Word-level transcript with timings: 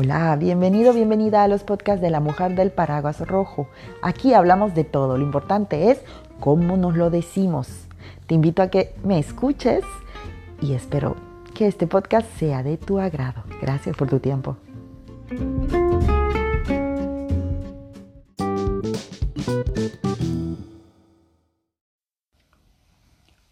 Hola, 0.00 0.36
bienvenido, 0.36 0.92
bienvenida 0.92 1.42
a 1.42 1.48
los 1.48 1.64
podcasts 1.64 2.00
de 2.00 2.08
la 2.08 2.20
mujer 2.20 2.54
del 2.54 2.70
paraguas 2.70 3.18
rojo. 3.26 3.66
Aquí 4.00 4.32
hablamos 4.32 4.72
de 4.72 4.84
todo, 4.84 5.18
lo 5.18 5.24
importante 5.24 5.90
es 5.90 6.00
cómo 6.38 6.76
nos 6.76 6.96
lo 6.96 7.10
decimos. 7.10 7.88
Te 8.28 8.36
invito 8.36 8.62
a 8.62 8.68
que 8.68 8.94
me 9.02 9.18
escuches 9.18 9.82
y 10.60 10.74
espero 10.74 11.16
que 11.52 11.66
este 11.66 11.88
podcast 11.88 12.30
sea 12.38 12.62
de 12.62 12.76
tu 12.76 13.00
agrado. 13.00 13.42
Gracias 13.60 13.96
por 13.96 14.08
tu 14.08 14.20
tiempo. 14.20 14.56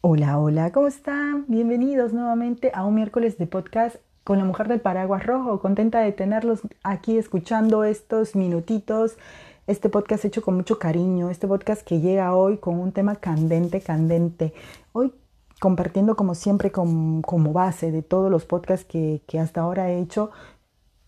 Hola, 0.00 0.38
hola, 0.38 0.70
¿cómo 0.70 0.86
están? 0.86 1.44
Bienvenidos 1.48 2.12
nuevamente 2.12 2.70
a 2.72 2.84
un 2.84 2.94
miércoles 2.94 3.36
de 3.36 3.48
podcast 3.48 3.96
con 4.26 4.38
la 4.38 4.44
mujer 4.44 4.66
del 4.66 4.80
paraguas 4.80 5.24
rojo. 5.24 5.60
Contenta 5.60 6.00
de 6.00 6.10
tenerlos 6.10 6.62
aquí 6.82 7.16
escuchando 7.16 7.84
estos 7.84 8.34
minutitos. 8.34 9.18
Este 9.68 9.88
podcast 9.88 10.24
hecho 10.24 10.42
con 10.42 10.56
mucho 10.56 10.80
cariño, 10.80 11.30
este 11.30 11.46
podcast 11.46 11.86
que 11.86 12.00
llega 12.00 12.34
hoy 12.34 12.58
con 12.58 12.80
un 12.80 12.90
tema 12.90 13.14
candente, 13.14 13.80
candente. 13.80 14.52
Hoy 14.90 15.14
compartiendo 15.60 16.16
como 16.16 16.34
siempre 16.34 16.72
como 16.72 17.52
base 17.52 17.92
de 17.92 18.02
todos 18.02 18.28
los 18.28 18.44
podcasts 18.44 18.84
que, 18.84 19.22
que, 19.28 19.38
hasta 19.38 19.60
ahora 19.60 19.90
he 19.90 20.00
hecho, 20.00 20.32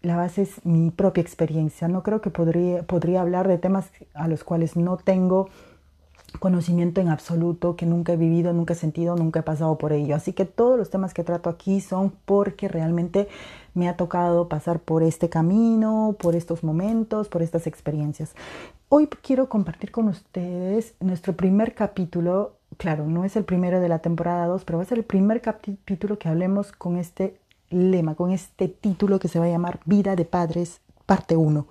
la 0.01 0.15
base 0.15 0.43
es 0.43 0.65
mi 0.65 0.93
propia 0.93 1.21
experiencia. 1.21 1.89
No 1.89 2.05
creo 2.05 2.21
que 2.21 2.31
podría, 2.31 2.85
podría 2.85 3.23
hablar 3.23 3.49
de 3.49 3.59
temas 3.59 3.91
a 4.15 4.29
los 4.29 4.45
cuales 4.45 4.77
no 4.77 4.97
tengo 4.97 5.49
conocimiento 6.39 7.01
en 7.01 7.09
absoluto 7.09 7.77
que 7.77 7.87
nunca 7.87 8.13
he 8.13 8.17
vivido, 8.17 8.53
nunca 8.53 8.75
he 8.75 8.77
sentido, 8.77 9.17
nunca 9.17 9.41
he 9.41 9.43
pasado 9.43 9.79
por 9.79 9.93
ello. 9.93 10.15
Así 10.15 10.33
que 10.33 10.45
todos 10.45 10.79
los 10.79 10.91
temas 10.91 11.15
que 11.15 11.25
trato 11.25 11.51
aquí 11.51 11.81
son 11.81 12.13
porque 12.25 12.69
realmente 12.69 13.29
me 13.75 13.89
ha 13.89 13.97
tocado 13.97 14.49
pasar 14.49 14.81
por 14.81 15.03
este 15.03 15.29
camino, 15.29 16.17
por 16.19 16.35
estos 16.35 16.63
momentos, 16.63 17.29
por 17.29 17.43
estas 17.43 17.67
experiencias. 17.67 18.35
Hoy 18.89 19.09
quiero 19.23 19.49
compartir 19.49 19.91
con 19.91 20.09
ustedes 20.09 20.95
nuestro 21.01 21.35
primer 21.35 21.75
capítulo. 21.75 22.53
Claro, 22.77 23.07
no 23.07 23.25
es 23.25 23.37
el 23.37 23.45
primero 23.45 23.81
de 23.81 23.89
la 23.89 24.01
temporada 24.01 24.47
2, 24.47 24.65
pero 24.65 24.79
va 24.79 24.85
a 24.85 24.87
ser 24.87 24.99
el 24.99 25.05
primer 25.05 25.41
capítulo 25.41 26.19
que 26.19 26.29
hablemos 26.29 26.73
con 26.73 26.97
este 26.97 27.39
lema, 27.71 28.15
con 28.15 28.31
este 28.31 28.69
título 28.69 29.19
que 29.19 29.29
se 29.29 29.39
va 29.39 29.47
a 29.47 29.51
llamar 29.51 29.81
Vida 29.85 30.17
de 30.17 30.25
Padres, 30.25 30.81
parte 31.07 31.37
1 31.37 31.67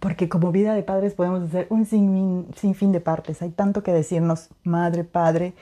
porque 0.00 0.28
como 0.28 0.52
vida 0.52 0.74
de 0.74 0.82
padres 0.82 1.14
podemos 1.14 1.42
hacer 1.42 1.66
un 1.70 1.86
sinfín, 1.86 2.92
de 2.92 3.00
partes. 3.00 3.42
Hay 3.42 3.50
tanto 3.50 3.82
que 3.82 3.92
decirnos, 3.92 4.48
madre, 4.64 5.04
padre. 5.04 5.54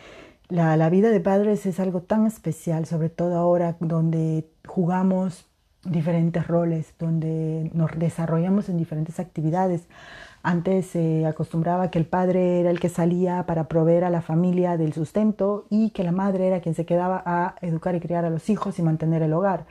La, 0.48 0.88
vida 0.90 1.10
de 1.10 1.20
padres 1.20 1.66
es 1.66 1.80
algo 1.80 2.02
tan 2.02 2.26
especial, 2.26 2.86
sobre 2.86 3.08
todo 3.08 3.36
ahora 3.36 3.76
donde 3.80 4.46
jugamos 4.66 5.46
diferentes 5.84 6.46
roles, 6.46 6.94
donde 6.98 7.70
nos 7.74 7.90
desarrollamos 7.98 8.68
en 8.68 8.76
diferentes 8.76 9.20
actividades. 9.20 9.86
Antes 10.42 10.86
se 10.86 11.24
acostumbraba 11.26 11.90
que 11.90 11.98
el 11.98 12.06
padre 12.06 12.60
era 12.60 12.70
el 12.70 12.78
que 12.78 12.90
salía 12.90 13.46
para 13.46 13.68
proveer 13.68 14.04
a 14.04 14.10
la 14.10 14.20
familia 14.20 14.76
del 14.76 14.92
sustento 14.92 15.66
y 15.70 15.90
que 15.90 16.04
la 16.04 16.12
madre 16.12 16.46
era 16.46 16.60
quien 16.60 16.74
se 16.74 16.84
quedaba 16.84 17.22
a 17.24 17.54
educar 17.62 17.94
y 17.94 18.00
criar 18.00 18.26
a 18.26 18.30
los 18.30 18.50
hijos 18.50 18.78
y 18.78 18.82
mantener 18.82 19.22
el 19.22 19.32
hogar 19.32 19.64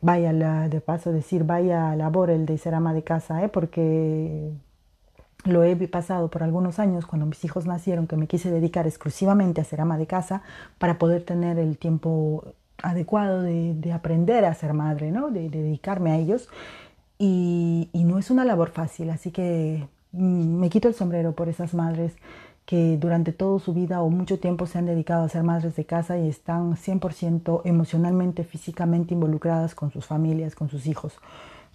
vaya 0.00 0.32
de 0.68 0.80
paso 0.80 1.12
decir, 1.12 1.44
vaya 1.44 1.94
labor 1.96 2.30
el 2.30 2.46
de 2.46 2.58
ser 2.58 2.74
ama 2.74 2.94
de 2.94 3.02
casa, 3.02 3.42
¿eh? 3.44 3.48
porque 3.48 4.50
lo 5.44 5.64
he 5.64 5.76
pasado 5.88 6.28
por 6.28 6.42
algunos 6.42 6.78
años 6.78 7.06
cuando 7.06 7.26
mis 7.26 7.44
hijos 7.44 7.66
nacieron, 7.66 8.06
que 8.06 8.16
me 8.16 8.26
quise 8.26 8.50
dedicar 8.50 8.86
exclusivamente 8.86 9.60
a 9.60 9.64
ser 9.64 9.80
ama 9.80 9.98
de 9.98 10.06
casa 10.06 10.42
para 10.78 10.98
poder 10.98 11.24
tener 11.24 11.58
el 11.58 11.78
tiempo 11.78 12.44
adecuado 12.82 13.42
de, 13.42 13.92
aprender 13.92 14.44
a 14.44 14.54
ser 14.54 14.72
madre, 14.72 15.10
¿no? 15.10 15.30
de, 15.30 15.48
dedicarme 15.48 16.12
a 16.12 16.16
ellos. 16.16 16.48
Y, 17.18 17.90
y 17.92 18.04
no 18.04 18.18
es 18.18 18.30
una 18.30 18.46
labor 18.46 18.70
fácil, 18.70 19.10
así 19.10 19.30
que 19.30 19.86
mm, 20.12 20.60
me 20.60 20.70
quito 20.70 20.88
el 20.88 20.94
sombrero 20.94 21.32
por 21.32 21.50
esas 21.50 21.74
madres 21.74 22.14
que 22.70 22.96
durante 22.98 23.32
toda 23.32 23.58
su 23.58 23.74
vida 23.74 24.00
o 24.00 24.10
mucho 24.10 24.38
tiempo 24.38 24.64
se 24.64 24.78
han 24.78 24.86
dedicado 24.86 25.24
a 25.24 25.28
ser 25.28 25.42
madres 25.42 25.74
de 25.74 25.84
casa 25.86 26.16
y 26.16 26.28
están 26.28 26.76
100% 26.76 27.62
emocionalmente, 27.64 28.44
físicamente 28.44 29.12
involucradas 29.12 29.74
con 29.74 29.90
sus 29.90 30.06
familias, 30.06 30.54
con 30.54 30.70
sus 30.70 30.86
hijos. 30.86 31.14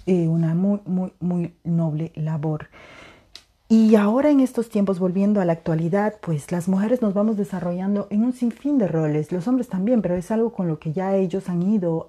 Eh, 0.05 0.29
una 0.29 0.55
muy, 0.55 0.79
muy, 0.85 1.11
muy 1.19 1.53
noble 1.65 2.13
labor. 2.15 2.69
Y 3.67 3.95
ahora 3.95 4.29
en 4.29 4.39
estos 4.39 4.69
tiempos, 4.69 4.99
volviendo 4.99 5.41
a 5.41 5.45
la 5.45 5.51
actualidad, 5.51 6.13
pues 6.21 6.49
las 6.53 6.69
mujeres 6.69 7.01
nos 7.01 7.13
vamos 7.13 7.35
desarrollando 7.35 8.07
en 8.09 8.23
un 8.23 8.31
sinfín 8.31 8.77
de 8.77 8.87
roles, 8.87 9.33
los 9.33 9.49
hombres 9.49 9.67
también, 9.67 10.01
pero 10.01 10.15
es 10.15 10.31
algo 10.31 10.53
con 10.53 10.69
lo 10.69 10.79
que 10.79 10.93
ya 10.93 11.13
ellos 11.13 11.49
han 11.49 11.61
ido 11.61 12.07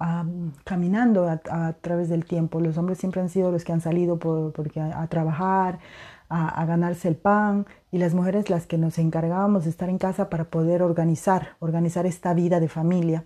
caminando 0.62 1.28
a, 1.28 1.72
través 1.80 2.08
del 2.08 2.24
tiempo. 2.24 2.60
Los 2.60 2.78
hombres 2.78 2.98
siempre 2.98 3.20
han 3.20 3.30
sido 3.30 3.50
los 3.50 3.64
que 3.64 3.72
han 3.72 3.80
salido 3.80 4.16
por, 4.16 4.52
porque 4.52 4.80
a 4.80 5.04
trabajar, 5.08 5.80
a, 6.28 6.64
ganarse 6.66 7.08
el 7.08 7.16
pan 7.16 7.66
y 7.92 7.98
las 7.98 8.14
mujeres 8.14 8.50
las 8.50 8.66
que 8.66 8.78
nos 8.78 8.98
encargábamos 8.98 9.64
de 9.64 9.70
estar 9.70 9.88
en 9.88 9.98
casa 9.98 10.28
para 10.28 10.44
poder 10.44 10.82
organizar, 10.82 11.56
organizar 11.60 12.06
esta 12.06 12.34
vida 12.34 12.60
de 12.60 12.68
familia, 12.68 13.24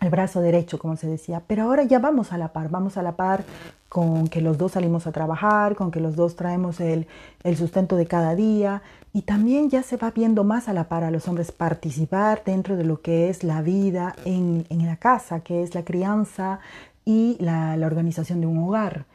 el 0.00 0.10
brazo 0.10 0.40
derecho, 0.40 0.78
como 0.78 0.96
se 0.96 1.06
decía. 1.06 1.42
Pero 1.46 1.64
ahora 1.64 1.84
ya 1.84 1.98
vamos 1.98 2.32
a 2.32 2.38
la 2.38 2.52
par, 2.52 2.70
vamos 2.70 2.96
a 2.96 3.02
la 3.02 3.16
par 3.16 3.44
con 3.88 4.28
que 4.28 4.40
los 4.40 4.56
dos 4.56 4.72
salimos 4.72 5.06
a 5.06 5.12
trabajar, 5.12 5.74
con 5.74 5.90
que 5.90 6.00
los 6.00 6.16
dos 6.16 6.36
traemos 6.36 6.80
el, 6.80 7.06
el 7.42 7.56
sustento 7.56 7.96
de 7.96 8.06
cada 8.06 8.34
día 8.34 8.82
y 9.12 9.22
también 9.22 9.68
ya 9.68 9.82
se 9.82 9.96
va 9.96 10.12
viendo 10.12 10.44
más 10.44 10.68
a 10.68 10.72
la 10.72 10.88
par 10.88 11.02
a 11.02 11.10
los 11.10 11.26
hombres 11.26 11.50
participar 11.50 12.42
dentro 12.44 12.76
de 12.76 12.84
lo 12.84 13.02
que 13.02 13.28
es 13.28 13.42
la 13.42 13.62
vida 13.62 14.14
en, 14.24 14.66
en 14.68 14.86
la 14.86 14.96
casa, 14.96 15.40
que 15.40 15.62
es 15.62 15.74
la 15.74 15.84
crianza 15.84 16.60
y 17.04 17.36
la, 17.40 17.76
la 17.76 17.86
organización 17.86 18.40
de 18.40 18.46
un 18.46 18.58
hogar. 18.58 19.06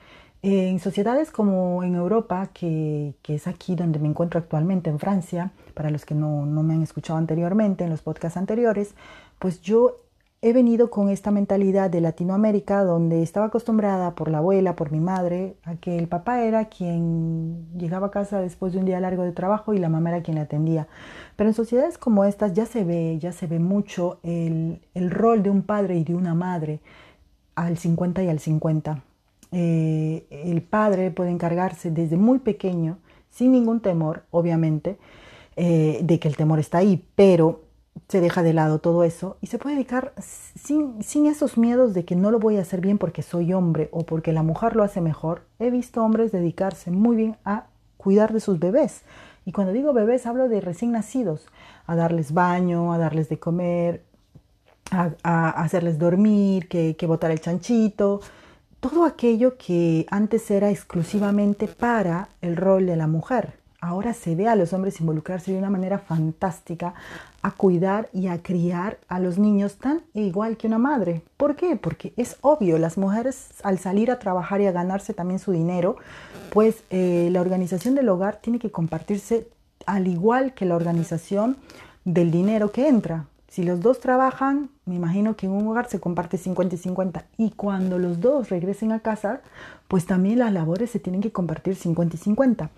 En 0.48 0.78
sociedades 0.78 1.32
como 1.32 1.82
en 1.82 1.96
Europa, 1.96 2.52
que, 2.54 3.16
es 3.28 3.48
aquí 3.48 3.76
donde 3.76 3.98
me 3.98 4.08
encuentro 4.08 4.40
actualmente, 4.40 4.92
en 4.92 5.00
Francia, 5.00 5.52
para 5.74 5.90
los 5.90 6.06
que 6.06 6.14
no, 6.14 6.46
me 6.46 6.76
han 6.76 6.84
escuchado 6.84 7.18
anteriormente, 7.18 7.84
en 7.84 7.90
los 7.90 8.04
podcasts 8.04 8.38
anteriores, 8.38 8.94
pues 9.40 9.64
yo 9.64 10.02
he 10.44 10.54
venido 10.54 10.92
con 10.92 11.10
esta 11.10 11.32
mentalidad 11.32 11.90
de 11.90 12.00
Latinoamérica, 12.00 12.84
donde 12.84 13.24
estaba 13.24 13.48
acostumbrada 13.48 14.14
por 14.14 14.30
la 14.30 14.38
abuela, 14.38 14.76
por 14.76 14.92
mi 14.92 15.00
madre, 15.00 15.56
a 15.64 15.78
que 15.78 15.98
el 15.98 16.08
papá 16.08 16.44
era 16.44 16.66
quien 16.66 17.66
llegaba 17.76 18.08
a 18.08 18.12
casa 18.12 18.40
después 18.40 18.72
de 18.72 18.78
un 18.78 18.86
día 18.86 19.00
largo 19.00 19.24
de 19.24 19.32
trabajo 19.32 19.74
y 19.74 19.80
la 19.80 19.90
mamá 19.90 20.12
era 20.12 20.22
quien 20.22 20.36
la 20.36 20.44
atendía. 20.44 20.88
Pero 21.38 21.50
en 21.50 21.56
sociedades 21.56 21.98
como 21.98 22.24
estas 22.24 22.54
ya 22.54 22.68
se 22.68 22.84
ve, 22.84 23.18
ya 23.18 23.32
se 23.32 23.48
ve 23.48 23.58
mucho 23.58 24.20
el, 24.22 24.80
el 24.94 25.10
rol 25.10 25.42
de 25.42 25.50
un 25.50 25.64
padre 25.64 25.98
y 25.98 26.04
de 26.04 26.14
una 26.14 26.36
madre 26.36 26.82
al 27.56 27.80
50 27.80 28.22
y 28.22 28.28
al 28.28 28.40
50 28.40 29.02
eh, 29.52 30.26
el 30.30 30.62
padre 30.62 31.12
puede 31.12 31.32
encargarse 31.32 31.92
desde 31.92 32.18
muy 32.18 32.40
pequeño, 32.40 32.98
sin 33.30 33.52
ningún 33.52 33.82
temor, 33.82 34.24
obviamente, 34.32 34.98
eh, 35.56 36.00
de 36.04 36.20
que 36.20 36.28
el 36.28 36.36
temor 36.36 36.60
está 36.60 36.80
ahí, 36.80 37.06
pero 37.16 37.62
se 38.10 38.22
deja 38.22 38.44
de 38.44 38.54
lado 38.54 38.80
todo 38.80 39.04
eso 39.04 39.38
y 39.42 39.48
se 39.48 39.58
puede 39.58 39.76
dedicar 39.76 40.14
sin, 40.18 41.02
sin, 41.02 41.26
esos 41.26 41.58
miedos 41.58 41.94
de 41.94 42.06
que 42.06 42.16
no 42.16 42.30
lo 42.30 42.40
voy 42.40 42.58
a 42.58 42.62
hacer 42.62 42.82
bien 42.82 42.98
porque 42.98 43.22
soy 43.22 43.54
hombre 43.54 43.90
o 43.92 44.06
porque 44.06 44.34
la 44.34 44.44
mujer 44.44 44.76
lo 44.76 44.84
hace 44.84 45.02
mejor. 45.02 45.44
He 45.60 45.72
visto 45.72 46.04
hombres 46.04 46.32
dedicarse 46.32 46.92
muy 46.92 47.16
bien 47.16 47.38
a 47.46 47.68
cuidar 47.98 48.34
de 48.34 48.40
sus 48.40 48.60
bebés. 48.60 49.04
Y 49.46 49.52
cuando 49.52 49.74
digo 49.74 49.94
bebés 49.94 50.26
hablo 50.26 50.50
de 50.50 50.60
recién 50.60 50.92
nacidos, 50.92 51.48
a 51.88 51.96
darles 51.96 52.34
baño, 52.34 52.92
a 52.92 52.98
darles 52.98 53.30
de 53.30 53.40
comer, 53.40 54.04
a, 54.92 55.50
hacerles 55.50 55.98
dormir, 55.98 56.68
que, 56.68 56.96
que 56.96 57.08
botar 57.08 57.32
el 57.32 57.40
chanchito, 57.40 58.22
todo 58.90 59.06
aquello 59.06 59.58
que 59.58 60.06
antes 60.12 60.52
era 60.52 60.70
exclusivamente 60.70 61.68
para 61.68 62.30
el 62.42 62.56
rol 62.56 62.86
de 62.86 62.96
la 62.96 63.08
mujer. 63.08 63.54
Ahora 63.82 64.14
se 64.14 64.36
ve 64.36 64.48
a 64.48 64.56
los 64.56 64.74
hombres 64.74 65.00
involucrarse 65.00 65.52
de 65.52 65.58
una 65.58 65.72
manera 65.72 65.98
fantástica 65.98 66.94
a 67.42 67.50
cuidar 67.50 68.10
y 68.14 68.28
a 68.28 68.44
criar 68.44 69.00
a 69.08 69.20
los 69.20 69.40
niños 69.40 69.78
tan 69.78 70.02
igual 70.14 70.56
que 70.58 70.68
una 70.68 70.78
madre. 70.78 71.24
¿Por 71.36 71.56
qué? 71.56 71.78
Porque 71.78 72.14
es 72.16 72.38
obvio, 72.42 72.78
las 72.78 72.96
mujeres 73.00 73.48
al 73.64 73.80
salir 73.80 74.12
a 74.12 74.20
trabajar 74.20 74.62
y 74.62 74.68
a 74.68 74.72
ganarse 74.72 75.16
también 75.16 75.40
su 75.40 75.52
dinero, 75.52 75.96
pues 76.52 76.84
eh, 76.92 77.30
la 77.32 77.42
organización 77.42 77.96
del 77.96 78.10
hogar 78.10 78.36
tiene 78.36 78.60
que 78.60 78.70
compartirse 78.70 79.48
al 79.88 80.06
igual 80.08 80.54
que 80.54 80.66
la 80.66 80.76
organización 80.76 81.58
del 82.04 82.30
dinero 82.30 82.72
que 82.72 82.88
entra. 82.88 83.26
Si 83.56 83.64
los 83.64 83.80
dos 83.80 84.02
trabajan, 84.02 84.70
me 84.86 84.96
imagino 84.96 85.38
que 85.38 85.46
en 85.46 85.54
un 85.54 85.66
hogar 85.66 85.88
se 85.88 86.02
comparte 86.02 86.38
50 86.38 86.76
y 86.76 86.78
50. 86.78 87.26
Y 87.38 87.52
cuando 87.52 87.98
los 87.98 88.20
dos 88.20 88.50
regresen 88.50 88.92
a 88.92 89.00
casa, 89.00 89.40
pues 89.88 90.06
también 90.06 90.40
las 90.40 90.52
labores 90.52 90.90
se 90.90 91.00
tienen 91.00 91.22
que 91.22 91.32
compartir 91.32 91.76
50 91.76 92.18
y 92.18 92.20
50. 92.20 92.70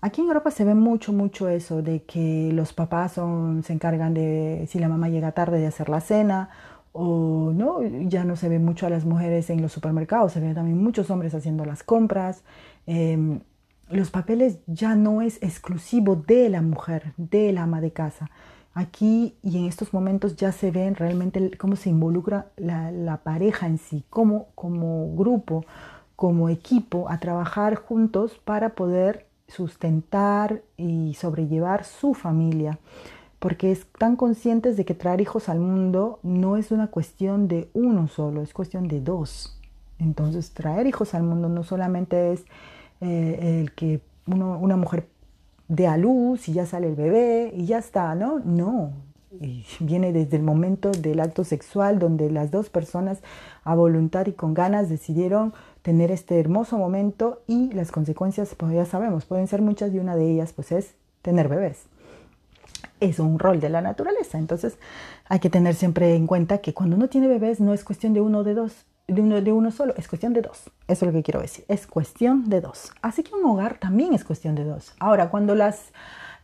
Aquí 0.00 0.20
en 0.20 0.28
Europa 0.28 0.52
se 0.52 0.64
ve 0.64 0.76
mucho, 0.76 1.12
mucho 1.12 1.48
eso 1.48 1.82
de 1.82 2.04
que 2.04 2.52
los 2.52 2.72
papás 2.72 3.14
se 3.14 3.72
encargan 3.72 4.14
de, 4.14 4.68
si 4.70 4.78
la 4.78 4.88
mamá 4.88 5.08
llega 5.08 5.32
tarde, 5.32 5.58
de 5.58 5.66
hacer 5.66 5.88
la 5.88 6.00
cena, 6.00 6.50
o 6.92 7.50
no, 7.52 7.82
ya 7.82 8.22
no 8.22 8.36
se 8.36 8.48
ve 8.48 8.60
mucho 8.60 8.86
a 8.86 8.90
las 8.90 9.04
mujeres 9.04 9.50
en 9.50 9.60
los 9.60 9.72
supermercados, 9.72 10.30
se 10.30 10.38
ven 10.38 10.54
también 10.54 10.80
muchos 10.80 11.10
hombres 11.10 11.34
haciendo 11.34 11.64
las 11.64 11.82
compras. 11.82 12.44
Em, 12.86 13.40
los 13.88 14.12
papeles 14.12 14.60
ya 14.68 14.94
no 14.94 15.22
es 15.22 15.42
exclusivo 15.42 16.14
de 16.14 16.48
la 16.50 16.62
mujer, 16.62 17.14
de 17.16 17.52
la 17.52 17.64
ama 17.64 17.80
de 17.80 17.92
casa 17.92 18.30
aquí 18.74 19.34
y 19.42 19.58
en 19.58 19.66
estos 19.66 19.92
momentos 19.92 20.36
ya 20.36 20.52
se 20.52 20.70
ven 20.70 20.94
realmente 20.94 21.56
cómo 21.58 21.76
se 21.76 21.90
involucra 21.90 22.46
la, 22.56 23.20
pareja 23.22 23.66
en 23.66 23.78
sí, 23.78 24.04
como, 24.10 24.46
como 24.54 25.14
grupo, 25.16 25.64
como 26.16 26.48
equipo, 26.48 27.08
a 27.08 27.18
trabajar 27.18 27.74
juntos 27.76 28.38
para 28.44 28.70
poder 28.70 29.26
sustentar 29.48 30.62
y 30.76 31.14
sobrellevar 31.14 31.84
su 31.84 32.14
familia, 32.14 32.78
porque 33.38 33.72
están 33.72 34.16
conscientes 34.16 34.76
de 34.76 34.84
que 34.84 34.94
traer 34.94 35.20
hijos 35.20 35.48
al 35.48 35.58
mundo 35.58 36.20
no 36.22 36.56
es 36.56 36.70
una 36.70 36.88
cuestión 36.88 37.48
de 37.48 37.68
uno 37.72 38.06
solo, 38.06 38.42
es 38.42 38.52
cuestión 38.52 38.86
de 38.86 39.00
dos. 39.00 39.58
Entonces, 39.98 40.52
traer 40.52 40.86
hijos 40.86 41.14
al 41.14 41.22
mundo 41.22 41.48
no 41.48 41.62
solamente 41.64 42.32
es 42.32 42.44
eh, 43.00 43.60
el 43.60 43.72
que 43.72 44.00
una 44.26 44.76
mujer 44.76 45.08
dé 45.70 45.86
a 45.86 45.96
luz 45.96 46.48
y 46.48 46.52
ya 46.52 46.66
sale 46.66 46.88
el 46.88 46.96
bebé 46.96 47.52
y 47.54 47.64
ya 47.64 47.78
está, 47.78 48.14
¿no? 48.16 48.40
No, 48.40 48.92
viene 49.78 50.12
desde 50.12 50.36
el 50.36 50.42
momento 50.42 50.90
del 50.90 51.20
acto 51.20 51.44
sexual 51.44 52.00
donde 52.00 52.28
las 52.28 52.50
dos 52.50 52.68
personas 52.68 53.20
a 53.62 53.74
voluntad 53.76 54.26
y 54.26 54.32
con 54.32 54.52
ganas 54.52 54.88
decidieron 54.88 55.54
tener 55.82 56.10
este 56.10 56.40
hermoso 56.40 56.76
momento 56.76 57.40
y 57.46 57.72
las 57.72 57.92
consecuencias, 57.92 58.54
pues 58.56 58.74
ya 58.74 58.84
sabemos, 58.84 59.24
pueden 59.24 59.46
ser 59.46 59.62
muchas 59.62 59.94
y 59.94 60.00
una 60.00 60.16
de 60.16 60.28
ellas 60.28 60.52
pues 60.52 60.72
es 60.72 60.94
tener 61.22 61.48
bebés. 61.48 61.84
Es 62.98 63.20
un 63.20 63.38
rol 63.38 63.60
de 63.60 63.70
la 63.70 63.80
naturaleza, 63.80 64.38
entonces 64.38 64.76
hay 65.26 65.38
que 65.38 65.50
tener 65.50 65.76
siempre 65.76 66.16
en 66.16 66.26
cuenta 66.26 66.58
que 66.58 66.74
cuando 66.74 66.96
uno 66.96 67.08
tiene 67.08 67.28
bebés 67.28 67.60
no 67.60 67.72
es 67.72 67.84
cuestión 67.84 68.12
de 68.12 68.20
uno 68.20 68.38
o 68.38 68.44
de 68.44 68.54
dos, 68.54 68.72
de 69.10 69.22
uno, 69.22 69.40
de 69.40 69.52
uno 69.52 69.70
solo, 69.70 69.94
es 69.96 70.08
cuestión 70.08 70.32
de 70.32 70.42
dos. 70.42 70.70
Eso 70.88 71.04
es 71.04 71.12
lo 71.12 71.12
que 71.12 71.22
quiero 71.22 71.40
decir, 71.40 71.64
es 71.68 71.86
cuestión 71.86 72.48
de 72.48 72.60
dos. 72.60 72.92
Así 73.02 73.22
que 73.22 73.34
un 73.34 73.44
hogar 73.44 73.78
también 73.78 74.14
es 74.14 74.24
cuestión 74.24 74.54
de 74.54 74.64
dos. 74.64 74.94
Ahora, 75.00 75.30
cuando 75.30 75.54
las, 75.54 75.92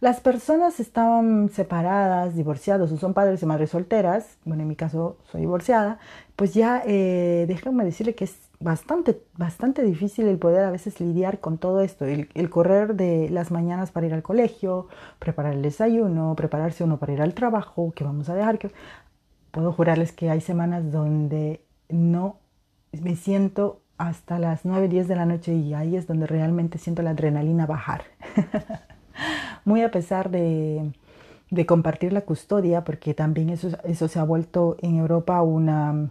las 0.00 0.20
personas 0.20 0.80
estaban 0.80 1.48
separadas, 1.48 2.34
divorciados 2.34 2.92
o 2.92 2.96
son 2.96 3.14
padres 3.14 3.42
y 3.42 3.46
madres 3.46 3.70
solteras, 3.70 4.38
bueno, 4.44 4.62
en 4.62 4.68
mi 4.68 4.76
caso 4.76 5.18
soy 5.30 5.42
divorciada, 5.42 5.98
pues 6.34 6.54
ya 6.54 6.82
eh, 6.86 7.46
déjenme 7.48 7.84
decirle 7.84 8.14
que 8.14 8.24
es 8.24 8.36
bastante, 8.58 9.22
bastante 9.36 9.82
difícil 9.82 10.26
el 10.26 10.38
poder 10.38 10.64
a 10.64 10.70
veces 10.70 11.00
lidiar 11.00 11.40
con 11.40 11.58
todo 11.58 11.82
esto, 11.82 12.04
el, 12.04 12.28
el, 12.34 12.50
correr 12.50 12.94
de 12.94 13.28
las 13.30 13.50
mañanas 13.50 13.90
para 13.90 14.06
ir 14.06 14.14
al 14.14 14.22
colegio, 14.22 14.88
preparar 15.18 15.54
el 15.54 15.62
desayuno, 15.62 16.34
prepararse 16.36 16.84
uno 16.84 16.98
para 16.98 17.12
ir 17.12 17.22
al 17.22 17.34
trabajo, 17.34 17.92
que 17.94 18.04
vamos 18.04 18.28
a 18.28 18.34
dejar 18.34 18.58
que... 18.58 18.70
Puedo 19.56 19.72
jurarles 19.72 20.12
que 20.12 20.28
hay 20.28 20.42
semanas 20.42 20.92
donde 20.92 21.64
no 21.88 22.36
me 22.92 23.16
siento 23.16 23.80
hasta 23.98 24.38
las 24.38 24.64
9, 24.64 24.88
10 24.88 25.08
de 25.08 25.16
la 25.16 25.26
noche 25.26 25.54
y 25.54 25.74
ahí 25.74 25.96
es 25.96 26.06
donde 26.06 26.26
realmente 26.26 26.78
siento 26.78 27.02
la 27.02 27.10
adrenalina 27.10 27.66
bajar. 27.66 28.04
Muy 29.64 29.82
a 29.82 29.90
pesar 29.90 30.30
de, 30.30 30.92
de, 31.50 31.66
compartir 31.66 32.12
la 32.12 32.20
custodia, 32.20 32.84
porque 32.84 33.14
también 33.14 33.48
eso, 33.48 33.70
eso 33.84 34.08
se 34.08 34.18
ha 34.18 34.24
vuelto 34.24 34.76
en 34.80 34.96
Europa 34.96 35.40
una, 35.42 36.10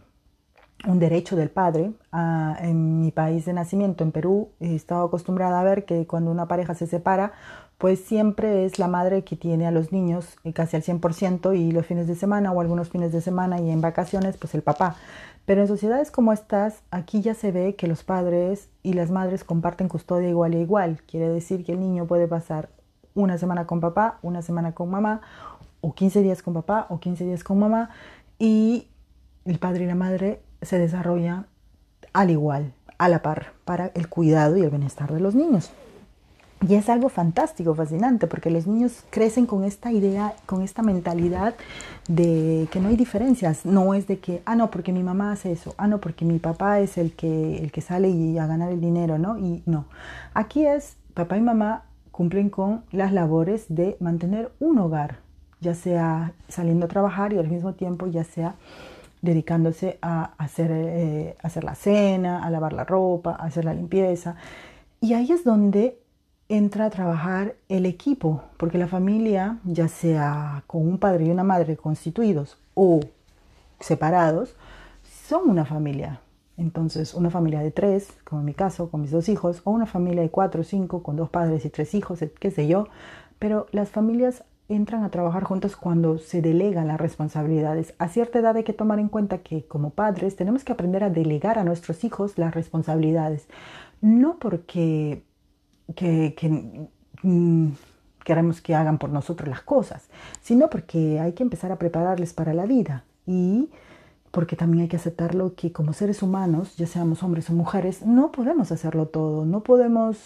un 0.88 1.00
derecho 1.00 1.36
del 1.36 1.50
padre. 1.50 1.92
Ah, 2.12 2.58
en 2.60 3.00
mi 3.00 3.12
país 3.12 3.46
de 3.46 3.54
nacimiento, 3.54 4.04
en 4.04 4.12
Perú, 4.12 4.50
he 4.60 4.76
estado 4.76 5.06
acostumbrada 5.06 5.60
a 5.60 5.64
ver 5.64 5.86
que 5.86 6.08
cuando 6.08 6.32
una 6.32 6.48
pareja 6.48 6.74
se 6.74 6.88
separa, 6.88 7.34
pues 7.78 8.00
siempre 8.00 8.66
es 8.66 8.80
la 8.80 8.88
madre 8.88 9.24
que 9.24 9.36
tiene 9.36 9.68
a 9.68 9.72
los 9.72 9.92
niños 9.92 10.38
eh, 10.44 10.54
casi 10.54 10.78
al 10.78 10.84
100% 10.84 11.58
y 11.58 11.72
los 11.72 11.86
fines 11.86 12.08
de 12.08 12.16
semana 12.16 12.52
o 12.52 12.62
algunos 12.62 12.90
fines 12.90 13.12
de 13.12 13.22
semana 13.22 13.60
y 13.60 13.70
en 13.70 13.82
vacaciones, 13.82 14.38
pues 14.38 14.56
el 14.56 14.62
papá. 14.62 14.96
Pero 15.46 15.62
en 15.62 15.68
sociedades 15.68 16.10
como 16.10 16.34
estas, 16.34 16.82
aquí 16.90 17.22
ya 17.22 17.36
se 17.36 17.52
ve 17.52 17.76
que 17.76 17.88
los 17.88 18.04
padres 18.04 18.70
y 18.82 18.94
las 18.94 19.12
madres 19.12 19.44
comparten 19.44 19.90
custodia 19.90 20.30
igual 20.30 20.54
e 20.54 20.62
igual. 20.62 21.02
Quiere 21.06 21.30
decir 21.30 21.64
que 21.64 21.74
el 21.74 21.80
niño 21.80 22.06
puede 22.06 22.28
pasar 22.28 22.70
una 23.14 23.38
semana 23.38 23.68
con 23.68 23.80
papá, 23.80 24.18
una 24.24 24.42
semana 24.42 24.74
con 24.74 24.90
mamá, 24.90 25.22
o 25.82 25.94
15 25.94 26.22
días 26.22 26.42
con 26.42 26.54
papá, 26.54 26.88
o 26.90 27.00
15 27.00 27.26
días 27.26 27.44
con 27.44 27.60
mamá, 27.60 27.92
y 28.40 28.88
el 29.46 29.60
padre 29.60 29.84
y 29.84 29.88
la 29.88 29.96
madre 29.96 30.42
se 30.62 30.80
desarrollan 30.80 31.46
al 32.14 32.32
igual, 32.32 32.74
a 32.98 33.08
la 33.08 33.22
par, 33.22 33.54
para 33.66 33.92
el 33.94 34.10
cuidado 34.10 34.58
y 34.58 34.64
el 34.64 34.72
bienestar 34.72 35.14
de 35.14 35.20
los 35.20 35.36
niños. 35.36 35.72
Y 36.68 36.76
es 36.76 36.90
algo 36.90 37.10
fantástico, 37.10 37.76
fascinante, 37.76 38.28
porque 38.28 38.50
los 38.50 38.66
niños 38.66 39.04
crecen 39.10 39.46
con 39.46 39.64
esta 39.66 39.92
idea, 39.92 40.34
con 40.46 40.62
esta 40.62 40.82
mentalidad 40.82 41.54
de 42.08 42.68
que 42.72 42.80
no 42.80 42.90
hay 42.90 42.96
diferencias. 42.96 43.66
No 43.66 43.94
es 43.94 44.08
de 44.08 44.20
que, 44.20 44.42
ah, 44.46 44.56
no, 44.56 44.72
porque 44.72 44.92
mi 44.92 45.04
mamá 45.04 45.34
hace 45.34 45.52
eso, 45.52 45.76
ah, 45.78 45.88
no, 45.88 46.00
porque 46.00 46.26
mi 46.26 46.40
papá 46.40 46.80
es 46.80 46.98
el 46.98 47.14
que, 47.14 47.58
el 47.58 47.72
que 47.72 47.82
sale 47.82 48.10
y 48.10 48.38
a 48.38 48.48
ganar 48.48 48.72
el 48.72 48.82
dinero, 48.82 49.20
¿no? 49.20 49.38
Y 49.38 49.62
no. 49.66 49.86
Aquí 50.34 50.66
es, 50.66 50.96
papá 51.14 51.38
y 51.38 51.42
mamá 51.42 51.84
cumplen 52.12 52.50
con 52.50 52.84
las 52.92 53.12
labores 53.12 53.66
de 53.68 53.98
mantener 54.00 54.52
un 54.60 54.80
hogar, 54.80 55.20
ya 55.60 55.76
sea 55.76 56.32
saliendo 56.48 56.86
a 56.86 56.90
trabajar 56.90 57.34
y 57.34 57.38
al 57.38 57.50
mismo 57.50 57.74
tiempo 57.74 58.08
ya 58.08 58.24
sea 58.24 58.56
dedicándose 59.22 60.00
a 60.02 60.32
hacer, 60.38 60.72
eh, 60.72 61.36
hacer 61.44 61.64
la 61.64 61.76
cena, 61.76 62.44
a 62.44 62.50
lavar 62.50 62.74
la 62.74 62.86
ropa, 62.86 63.32
a 63.32 63.46
hacer 63.46 63.66
la 63.66 63.74
limpieza. 63.74 64.36
Y 65.02 65.14
ahí 65.14 65.32
es 65.32 65.44
donde 65.44 66.00
entra 66.48 66.86
a 66.86 66.90
trabajar 66.90 67.56
el 67.70 67.86
equipo, 67.86 68.44
porque 68.58 68.78
la 68.78 68.88
familia, 68.88 69.58
ya 69.64 69.88
sea 69.88 70.64
con 70.68 70.88
un 70.88 71.00
padre 71.00 71.26
y 71.26 71.32
una 71.32 71.44
madre 71.44 71.76
constituidos 71.78 72.58
o 72.74 73.00
separados, 73.80 74.56
son 75.28 75.50
una 75.50 75.66
familia. 75.66 76.22
Entonces, 76.58 77.14
una 77.14 77.30
familia 77.30 77.60
de 77.60 77.72
tres, 77.72 78.14
como 78.24 78.42
en 78.42 78.46
mi 78.46 78.54
caso, 78.54 78.90
con 78.90 79.02
mis 79.02 79.12
dos 79.12 79.28
hijos, 79.28 79.62
o 79.66 79.72
una 79.72 79.86
familia 79.86 80.22
de 80.22 80.30
cuatro 80.30 80.62
o 80.62 80.64
cinco, 80.64 81.04
con 81.04 81.16
dos 81.16 81.30
padres 81.30 81.66
y 81.66 81.70
tres 81.70 81.94
hijos, 81.94 82.20
qué 82.40 82.52
sé 82.52 82.68
yo. 82.68 82.88
Pero 83.40 83.68
las 83.72 83.90
familias 83.90 84.44
entran 84.70 85.04
a 85.04 85.10
trabajar 85.10 85.44
juntos 85.44 85.76
cuando 85.76 86.18
se 86.18 86.42
delegan 86.42 86.88
las 86.88 87.00
responsabilidades. 87.00 87.94
A 88.00 88.08
cierta 88.08 88.40
edad 88.40 88.56
hay 88.56 88.64
que 88.64 88.74
tomar 88.74 89.00
en 89.00 89.10
cuenta 89.10 89.40
que 89.40 89.66
como 89.66 89.92
padres 89.92 90.36
tenemos 90.36 90.64
que 90.64 90.72
aprender 90.72 91.04
a 91.04 91.10
delegar 91.10 91.60
a 91.60 91.64
nuestros 91.64 92.04
hijos 92.04 92.38
las 92.38 92.56
responsabilidades. 92.56 93.48
No 94.02 94.38
porque 94.40 95.24
que, 95.94 96.88
mm, 97.22 97.68
queremos 98.24 98.62
que 98.62 98.74
hagan 98.74 98.98
por 98.98 99.10
nosotros 99.10 99.48
las 99.48 99.62
cosas, 99.62 100.08
sino 100.42 100.70
porque 100.70 101.20
hay 101.20 101.34
que 101.34 101.44
empezar 101.44 101.72
a 101.72 101.78
prepararles 101.78 102.34
para 102.34 102.54
la 102.54 102.66
vida 102.66 103.04
y 103.28 103.70
porque 104.32 104.56
también 104.56 104.84
hay 104.84 104.88
que 104.90 104.98
aceptarlo 104.98 105.54
que 105.56 105.72
como 105.72 105.94
seres 105.94 106.22
humanos, 106.24 106.76
ya 106.76 106.88
seamos 106.88 107.24
hombres 107.24 107.50
o 107.50 107.54
mujeres, 107.54 108.06
no 108.06 108.32
podemos 108.32 108.72
hacerlo 108.72 109.06
todo, 109.08 109.46
no 109.46 109.62
podemos 109.62 110.18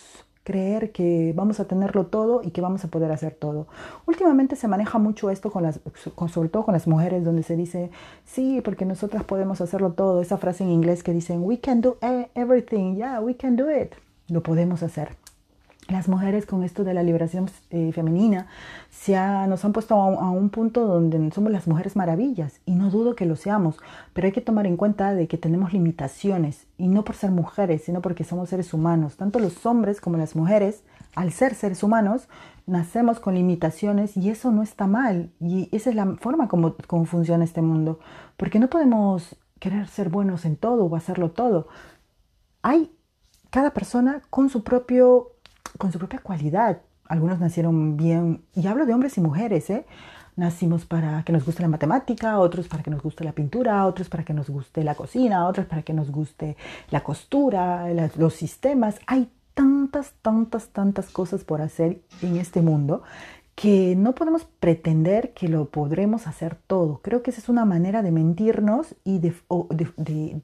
creer 0.44 0.92
que 0.92 1.32
vamos 1.36 1.60
a 1.60 1.66
tenerlo 1.66 2.08
todo 2.08 2.42
y 2.44 2.50
que 2.50 2.62
vamos 2.62 2.84
a 2.84 2.88
poder 2.88 3.12
hacer 3.12 3.36
todo. 3.36 3.68
Últimamente 4.08 4.56
se 4.56 4.68
maneja 4.68 4.98
mucho 4.98 5.30
esto 5.30 5.52
con 5.52 5.62
las, 5.62 5.80
con, 6.16 6.30
sobre 6.30 6.50
todo 6.50 6.66
con 6.66 6.74
las 6.74 6.88
mujeres, 6.88 7.24
donde 7.24 7.44
se 7.44 7.56
dice, 7.56 7.92
sí, 8.25 8.62
porque 8.63 8.84
nosotras 8.84 9.24
podemos 9.24 9.62
hacerlo 9.62 9.92
todo. 9.92 10.22
Esa 10.22 10.38
frase 10.38 10.63
en 10.63 10.72
inglés 10.72 11.04
que 11.04 11.13
dicen, 11.13 11.44
we 11.44 11.60
can 11.60 11.82
do 11.82 11.98
e-, 12.01 12.30
everything, 12.34 12.96
yeah, 12.96 13.20
we 13.20 13.36
can 13.36 13.56
do 13.58 13.70
it. 13.70 13.94
Lo 14.28 14.42
podemos 14.42 14.82
hacer 14.82 15.10
las 15.89 16.08
mujeres 16.08 16.46
con 16.46 16.63
esto 16.63 16.84
de 16.84 16.93
la 16.93 17.03
liberación 17.03 17.50
eh, 17.72 17.91
femenina 17.93 18.48
se 18.91 19.13
nos 19.48 19.65
han 19.65 19.74
puesto 19.74 19.96
a, 19.96 20.29
un 20.29 20.50
punto 20.50 20.86
donde 20.86 21.31
somos 21.31 21.51
las 21.51 21.67
mujeres 21.67 21.96
maravillas 21.96 22.62
y 22.65 22.75
no 22.75 22.89
dudo 22.89 23.15
que 23.15 23.25
lo 23.25 23.36
seamos, 23.36 23.77
pero 24.13 24.27
hay 24.27 24.31
que 24.31 24.41
tomar 24.41 24.67
en 24.67 24.77
cuenta 24.77 25.13
de 25.13 25.27
que 25.27 25.38
tenemos 25.38 25.74
limitaciones 25.74 26.67
y 26.77 26.88
no 26.88 27.03
por 27.03 27.15
ser 27.15 27.31
mujeres, 27.31 27.84
sino 27.84 28.01
porque 28.01 28.24
somos 28.24 28.50
seres 28.50 28.74
humanos. 28.74 29.17
Tanto 29.17 29.39
los 29.39 29.65
hombres 29.65 30.01
como 30.01 30.17
las 30.17 30.36
mujeres, 30.36 30.84
al 31.15 31.31
ser 31.31 31.55
seres 31.55 31.81
humanos, 31.81 32.27
nacemos 32.67 33.19
con 33.19 33.36
limitaciones 33.36 34.15
y 34.15 34.29
eso 34.29 34.51
no 34.51 34.62
está 34.62 34.86
mal 34.86 35.31
y 35.39 35.69
esa 35.72 35.89
es 35.89 35.96
la 35.96 36.05
forma 36.17 36.48
como, 36.48 36.75
como 36.88 37.05
funciona 37.05 37.43
este 37.43 37.62
mundo, 37.62 38.00
porque 38.38 38.60
no 38.60 38.69
podemos 38.69 39.36
querer 39.60 39.88
ser 39.88 40.10
buenos 40.10 40.46
en 40.46 40.55
todo 40.55 40.86
o 40.86 40.96
hacerlo 40.96 41.31
todo. 41.31 41.67
Hay 42.62 42.91
cada 43.50 43.72
persona 43.72 44.22
con 44.29 44.50
su 44.50 44.63
propio 44.63 45.31
con 45.78 45.92
su 45.92 46.00
propia 46.00 46.20
cualidad. 46.20 46.82
Algunos 47.06 47.39
nacieron 47.39 47.98
bien, 47.98 48.44
y 48.54 48.68
hablo 48.68 48.86
de 48.86 48.94
hombres 48.94 49.18
y 49.18 49.22
mujeres, 49.22 49.70
¿eh? 49.70 49.86
Nacimos 50.36 50.86
para 50.86 51.24
que 51.24 51.34
nos 51.34 51.46
guste 51.46 51.63
la 51.63 51.68
matemática, 51.68 52.39
otros 52.39 52.68
para 52.68 52.82
que 52.84 52.92
nos 52.92 53.01
guste 53.01 53.25
la 53.25 53.34
pintura, 53.34 53.86
otros 53.86 54.10
para 54.10 54.24
que 54.24 54.34
nos 54.34 54.50
guste 54.50 54.84
la 54.84 54.96
cocina, 54.96 55.46
otros 55.48 55.66
para 55.66 55.82
que 55.82 55.94
nos 55.94 56.12
guste 56.12 56.56
la 56.92 57.04
costura, 57.04 57.88
los 58.16 58.34
sistemas. 58.36 59.00
Hay 59.06 59.30
tantas, 59.54 60.13
tantas, 60.22 60.70
tantas 60.70 61.10
cosas 61.10 61.44
por 61.44 61.62
hacer 61.62 62.01
en 62.22 62.38
este 62.38 62.62
mundo 62.62 63.04
que 63.56 63.94
no 63.98 64.16
podemos 64.16 64.46
pretender 64.46 65.34
que 65.34 65.50
lo 65.50 65.66
podremos 65.66 66.28
hacer 66.28 66.56
todo. 66.56 67.01
Creo 67.04 67.22
que 67.22 67.32
esa 67.32 67.42
es 67.42 67.50
una 67.50 67.66
manera 67.66 68.01
de 68.01 68.12
mentirnos 68.12 68.96
y 69.04 69.20
de, 69.20 69.36
de 69.98 70.42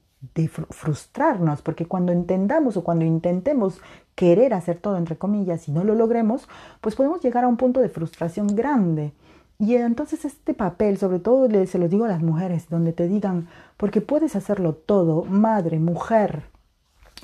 frustrarnos, 0.70 1.62
porque 1.62 1.86
cuando 1.86 2.12
entendamos 2.12 2.76
o 2.76 2.84
cuando 2.84 3.04
intentemos 3.04 3.80
querer 4.14 4.54
hacer 4.54 4.78
todo, 4.78 4.96
entre 4.96 5.16
comillas, 5.16 5.68
y 5.68 5.72
no 5.72 5.84
lo 5.84 5.94
logremos, 5.94 6.48
pues 6.80 6.94
podemos 6.96 7.20
llegar 7.20 7.44
a 7.44 7.48
un 7.48 7.56
punto 7.56 7.80
de 7.80 7.88
frustración 7.88 8.48
grande. 8.48 9.12
Y 9.58 9.74
entonces 9.76 10.24
este 10.24 10.54
papel, 10.54 10.98
sobre 10.98 11.18
todo 11.18 11.48
se 11.66 11.78
lo 11.78 11.88
digo 11.88 12.04
a 12.04 12.08
las 12.08 12.22
mujeres, 12.22 12.68
donde 12.68 12.92
te 12.92 13.08
digan, 13.08 13.48
porque 13.76 14.00
puedes 14.00 14.36
hacerlo 14.36 14.74
todo, 14.74 15.24
madre, 15.24 15.78
mujer, 15.78 16.44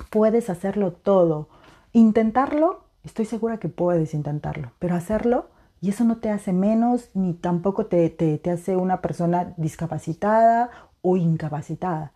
puedes 0.09 0.49
hacerlo 0.49 0.91
todo. 0.93 1.47
Intentarlo, 1.91 2.83
estoy 3.03 3.25
segura 3.25 3.57
que 3.57 3.69
puedes 3.69 4.13
intentarlo, 4.13 4.71
pero 4.79 4.95
hacerlo 4.95 5.47
Y 5.81 5.89
eso 5.89 6.05
no 6.05 6.15
te 6.15 6.29
hace 6.29 6.53
menos 6.53 7.09
ni 7.13 7.33
tampoco 7.33 7.87
te, 7.87 8.09
te, 8.09 8.37
te 8.37 8.51
hace 8.51 8.77
una 8.77 9.01
persona 9.01 9.53
discapacitada 9.57 10.69
o 11.01 11.17
incapacitada. 11.17 12.13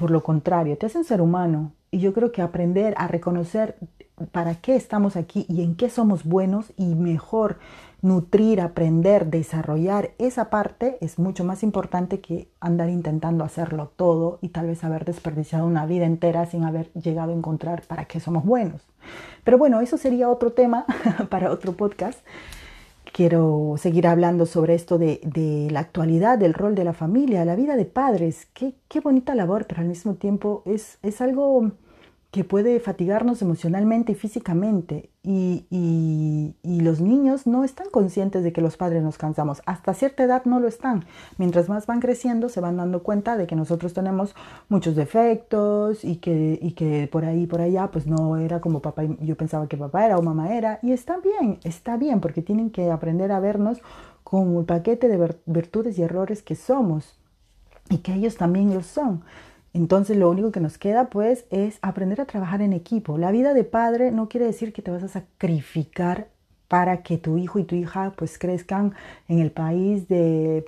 Por 0.00 0.10
lo 0.10 0.22
contrario, 0.22 0.78
te 0.78 0.86
hace 0.86 0.96
un 0.96 1.04
ser 1.04 1.20
humano. 1.20 1.72
Y 1.90 1.98
yo 1.98 2.14
creo 2.14 2.32
que 2.32 2.40
aprender 2.40 2.94
a 2.96 3.06
reconocer 3.06 3.76
para 4.32 4.54
qué 4.54 4.74
estamos 4.74 5.14
aquí 5.14 5.44
y 5.46 5.62
en 5.62 5.74
qué 5.74 5.90
somos 5.90 6.24
buenos 6.24 6.72
y 6.78 6.94
mejor 6.94 7.58
nutrir, 8.00 8.62
aprender, 8.62 9.26
desarrollar 9.26 10.12
esa 10.16 10.48
parte 10.48 10.96
es 11.02 11.18
mucho 11.18 11.44
más 11.44 11.62
importante 11.62 12.20
que 12.20 12.48
andar 12.60 12.88
intentando 12.88 13.44
hacerlo 13.44 13.92
todo 13.94 14.38
y 14.40 14.48
tal 14.48 14.68
vez 14.68 14.84
haber 14.84 15.04
desperdiciado 15.04 15.66
una 15.66 15.84
vida 15.84 16.06
entera 16.06 16.46
sin 16.46 16.64
haber 16.64 16.90
llegado 16.94 17.32
a 17.32 17.36
encontrar 17.36 17.82
para 17.82 18.06
qué 18.06 18.20
somos 18.20 18.46
buenos. 18.46 18.80
Pero 19.44 19.58
bueno, 19.58 19.82
eso 19.82 19.98
sería 19.98 20.30
otro 20.30 20.52
tema 20.52 20.86
para 21.28 21.50
otro 21.50 21.74
podcast. 21.74 22.20
Quiero 23.20 23.74
seguir 23.76 24.06
hablando 24.06 24.46
sobre 24.46 24.74
esto 24.74 24.96
de, 24.96 25.20
de, 25.22 25.68
la 25.70 25.80
actualidad, 25.80 26.38
del 26.38 26.54
rol 26.54 26.74
de 26.74 26.84
la 26.84 26.94
familia, 26.94 27.44
la 27.44 27.54
vida 27.54 27.76
de 27.76 27.84
padres. 27.84 28.48
Qué, 28.54 28.76
qué 28.88 29.00
bonita 29.00 29.34
labor, 29.34 29.66
pero 29.66 29.82
al 29.82 29.88
mismo 29.88 30.14
tiempo 30.14 30.62
es, 30.64 30.98
es 31.02 31.20
algo 31.20 31.70
que 32.30 32.44
puede 32.44 32.78
fatigarnos 32.78 33.42
emocionalmente 33.42 34.12
y 34.12 34.14
físicamente. 34.14 35.10
Y, 35.22 35.66
y, 35.70 36.80
los 36.80 37.00
niños 37.00 37.46
no 37.46 37.62
están 37.62 37.90
conscientes 37.90 38.42
de 38.42 38.52
que 38.52 38.62
los 38.62 38.76
padres 38.76 39.02
nos 39.02 39.18
cansamos. 39.18 39.60
Hasta 39.66 39.92
cierta 39.92 40.22
edad 40.22 40.44
no 40.44 40.60
lo 40.60 40.68
están. 40.68 41.04
Mientras 41.36 41.68
más 41.68 41.86
van 41.86 42.00
creciendo, 42.00 42.48
se 42.48 42.60
van 42.60 42.76
dando 42.76 43.02
cuenta 43.02 43.36
de 43.36 43.46
que 43.46 43.56
nosotros 43.56 43.92
tenemos 43.92 44.34
muchos 44.68 44.96
defectos 44.96 46.04
y 46.04 46.16
que, 46.16 46.58
y 46.62 46.72
que 46.72 47.08
por 47.10 47.24
ahí, 47.24 47.46
por 47.46 47.60
allá, 47.60 47.88
pues 47.88 48.06
no 48.06 48.36
era 48.36 48.60
como 48.60 48.80
papá. 48.80 49.02
Yo 49.20 49.36
pensaba 49.36 49.66
que 49.66 49.76
papá 49.76 50.06
era 50.06 50.16
o 50.16 50.22
mamá 50.22 50.54
era. 50.54 50.78
Y 50.82 50.92
está 50.92 51.18
bien, 51.18 51.58
está 51.64 51.96
bien, 51.96 52.20
porque 52.20 52.42
tienen 52.42 52.70
que 52.70 52.90
aprender 52.90 53.32
a 53.32 53.40
vernos 53.40 53.82
como 54.22 54.60
el 54.60 54.66
paquete 54.66 55.08
de 55.08 55.36
virtudes 55.46 55.98
y 55.98 56.02
errores 56.02 56.42
que 56.42 56.54
somos. 56.54 57.18
Y 57.90 57.98
que 57.98 58.14
ellos 58.14 58.36
también 58.36 58.72
lo 58.72 58.82
son. 58.82 59.22
Entonces 59.72 60.16
lo 60.16 60.30
único 60.30 60.50
que 60.52 60.60
nos 60.60 60.78
queda 60.78 61.10
pues 61.10 61.46
es 61.50 61.78
aprender 61.82 62.20
a 62.20 62.26
trabajar 62.26 62.62
en 62.62 62.72
equipo. 62.72 63.18
La 63.18 63.30
vida 63.30 63.54
de 63.54 63.64
padre 63.64 64.10
no 64.10 64.28
quiere 64.28 64.46
decir 64.46 64.72
que 64.72 64.82
te 64.82 64.90
vas 64.90 65.02
a 65.02 65.08
sacrificar 65.08 66.28
para 66.68 67.02
que 67.02 67.18
tu 67.18 67.38
hijo 67.38 67.58
y 67.58 67.64
tu 67.64 67.74
hija 67.76 68.12
pues 68.16 68.38
crezcan 68.38 68.94
en 69.28 69.40
el 69.40 69.50
país 69.52 70.08
de 70.08 70.64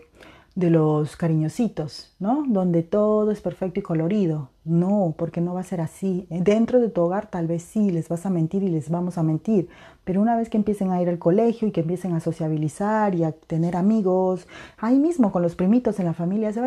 de 0.54 0.71
los 0.71 1.16
cariñositos, 1.16 2.14
¿no? 2.18 2.44
Donde 2.47 2.82
todo 2.82 3.30
es 3.30 3.40
perfecto 3.40 3.80
y 3.80 3.82
colorido. 3.82 4.50
No, 4.64 5.14
porque 5.16 5.40
no 5.40 5.54
va 5.54 5.61
a 5.61 5.64
ser 5.64 5.80
así. 5.80 6.26
Dentro 6.30 6.80
de 6.80 6.88
tu 6.88 7.00
hogar 7.00 7.26
tal 7.26 7.47
vez 7.47 7.62
sí, 7.62 7.90
les 7.90 8.09
vas 8.09 8.26
a 8.26 8.30
mentir 8.30 8.62
y 8.62 8.68
les 8.68 8.90
vamos 8.90 9.18
a 9.18 9.23
mentir, 9.23 9.68
pero 10.04 10.21
una 10.21 10.37
vez 10.37 10.49
que 10.49 10.56
empiecen 10.56 10.90
a 10.90 11.00
ir 11.00 11.09
al 11.09 11.18
colegio 11.18 11.66
y 11.68 11.73
que 11.73 11.80
empiecen 11.80 12.12
a 12.12 12.21
sociabilizar 12.21 13.14
y 13.14 13.25
a 13.25 13.32
tener 13.32 13.76
amigos, 13.76 14.47
ahí 14.78 14.99
mismo 14.99 15.32
con 15.32 15.42
los 15.42 15.56
primitos 15.56 15.99
en 15.99 16.06
la 16.06 16.14
familia, 16.14 16.52
se, 16.52 16.61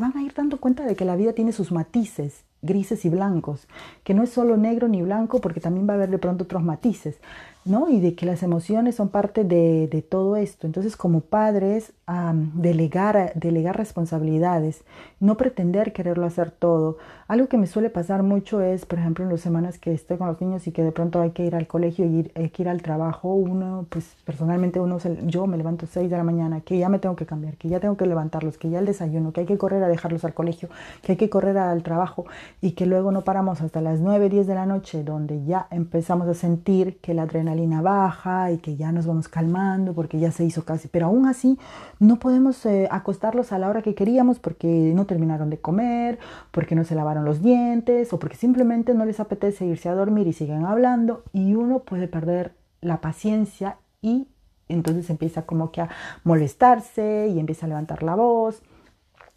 van 0.00 0.16
a 0.16 0.22
ir 0.22 0.34
dando 0.34 0.58
cuenta 0.58 0.84
de 0.84 0.96
que 0.96 1.04
la 1.04 1.16
vida 1.16 1.32
tiene 1.32 1.52
sus 1.52 1.72
matices, 1.72 2.44
grises 2.62 3.04
y 3.04 3.10
blancos, 3.10 3.68
que 4.02 4.14
no 4.14 4.22
es 4.22 4.30
solo 4.30 4.56
negro 4.56 4.88
ni 4.88 5.02
blanco, 5.02 5.40
porque 5.40 5.60
también 5.60 5.88
va 5.88 5.92
a 5.92 5.96
haber 5.96 6.10
de 6.10 6.18
pronto 6.18 6.44
otros 6.44 6.62
matices. 6.62 7.16
¿No? 7.64 7.88
Y 7.88 8.00
de 8.00 8.14
que 8.14 8.26
las 8.26 8.42
emociones 8.42 8.96
son 8.96 9.08
parte 9.08 9.44
de, 9.44 10.04
todo 10.08 10.36
esto. 10.36 10.66
Entonces, 10.66 10.96
como 10.96 11.20
padres, 11.20 11.92
delegar, 12.54 13.32
delegar 13.34 13.76
responsabilidades, 13.76 14.84
no 15.18 15.36
pretender 15.36 15.92
quererlo 15.92 16.26
hacer 16.26 16.50
todo. 16.50 16.98
Algo 17.26 17.48
que 17.48 17.56
me 17.56 17.66
suele 17.66 17.88
pasar 17.88 18.22
mucho 18.22 18.60
es, 18.60 18.84
por 18.84 18.98
ejemplo, 18.98 19.24
en 19.24 19.30
las 19.30 19.40
semanas 19.40 19.78
que 19.78 19.94
estoy 19.94 20.18
con 20.18 20.26
los 20.26 20.40
niños 20.40 20.66
y 20.66 20.72
que 20.72 20.82
de 20.82 20.92
pronto 20.92 21.22
hay 21.22 21.30
que 21.30 21.46
ir 21.46 21.54
al 21.54 21.66
colegio 21.66 22.04
y 22.04 22.18
ir, 22.18 22.32
hay 22.34 22.50
que 22.50 22.62
ir 22.62 22.68
al 22.68 22.82
trabajo, 22.82 23.34
uno, 23.34 23.86
pues 23.88 24.14
personalmente 24.24 24.78
uno, 24.78 24.98
yo 25.24 25.46
me 25.46 25.56
levanto 25.56 25.86
6 25.86 26.10
de 26.10 26.16
la 26.16 26.24
mañana, 26.24 26.60
que 26.60 26.76
ya 26.76 26.90
me 26.90 26.98
tengo 26.98 27.16
que 27.16 27.24
cambiar, 27.24 27.56
que 27.56 27.68
ya 27.68 27.80
tengo 27.80 27.96
que 27.96 28.04
levantarlos, 28.04 28.58
que 28.58 28.68
ya 28.68 28.78
el 28.78 28.86
desayuno, 28.86 29.32
que 29.32 29.40
hay 29.40 29.46
que 29.46 29.56
correr 29.56 29.82
a 29.82 29.88
dejarlos 29.88 30.24
al 30.26 30.34
colegio, 30.34 30.68
que 31.02 31.12
hay 31.12 31.16
que 31.16 31.30
correr 31.30 31.56
al 31.56 31.82
trabajo 31.82 32.26
y 32.60 32.72
que 32.72 32.84
luego 32.84 33.10
no 33.10 33.22
paramos 33.22 33.62
hasta 33.62 33.80
las 33.80 34.00
9, 34.00 34.28
10 34.28 34.46
de 34.46 34.54
la 34.54 34.66
noche, 34.66 35.02
donde 35.02 35.44
ya 35.44 35.66
empezamos 35.70 36.28
a 36.28 36.34
sentir 36.34 36.98
que 36.98 37.14
la 37.14 37.22
adrenalina 37.22 37.53
baja 37.82 38.50
y 38.52 38.58
que 38.58 38.76
ya 38.76 38.92
nos 38.92 39.06
vamos 39.06 39.28
calmando 39.28 39.94
porque 39.94 40.18
ya 40.18 40.30
se 40.30 40.44
hizo 40.44 40.64
casi, 40.64 40.88
pero 40.88 41.06
aún 41.06 41.26
así 41.26 41.58
no 41.98 42.18
podemos 42.18 42.64
eh, 42.66 42.88
acostarlos 42.90 43.52
a 43.52 43.58
la 43.58 43.68
hora 43.68 43.82
que 43.82 43.94
queríamos 43.94 44.38
porque 44.38 44.92
no 44.94 45.06
terminaron 45.06 45.50
de 45.50 45.58
comer, 45.58 46.18
porque 46.50 46.74
no 46.74 46.84
se 46.84 46.94
lavaron 46.94 47.24
los 47.24 47.42
dientes 47.42 48.12
o 48.12 48.18
porque 48.18 48.36
simplemente 48.36 48.94
no 48.94 49.04
les 49.04 49.20
apetece 49.20 49.66
irse 49.66 49.88
a 49.88 49.94
dormir 49.94 50.26
y 50.26 50.32
siguen 50.32 50.64
hablando 50.64 51.22
y 51.32 51.54
uno 51.54 51.80
puede 51.80 52.08
perder 52.08 52.54
la 52.80 53.00
paciencia 53.00 53.78
y 54.02 54.28
entonces 54.68 55.08
empieza 55.10 55.42
como 55.42 55.70
que 55.70 55.80
a 55.80 55.88
molestarse 56.24 57.28
y 57.28 57.38
empieza 57.38 57.66
a 57.66 57.68
levantar 57.68 58.02
la 58.02 58.14
voz 58.14 58.62